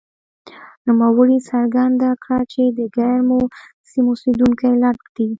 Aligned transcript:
نوموړي 0.87 1.37
څرګنده 1.49 2.09
کړه 2.23 2.39
چې 2.51 2.61
د 2.77 2.79
ګرمو 2.97 3.39
سیمو 3.89 4.11
اوسېدونکي 4.13 4.69
لټ 4.81 4.99
دي. 5.15 5.27